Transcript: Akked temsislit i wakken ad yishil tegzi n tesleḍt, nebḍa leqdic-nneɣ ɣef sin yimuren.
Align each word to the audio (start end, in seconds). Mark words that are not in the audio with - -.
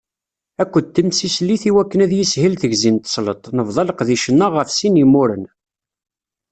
Akked 0.61 0.87
temsislit 0.95 1.63
i 1.69 1.71
wakken 1.75 2.03
ad 2.05 2.11
yishil 2.17 2.53
tegzi 2.61 2.91
n 2.93 2.97
tesleḍt, 2.97 3.43
nebḍa 3.57 3.83
leqdic-nneɣ 3.87 4.51
ɣef 4.55 4.69
sin 4.71 4.99
yimuren. 4.99 5.45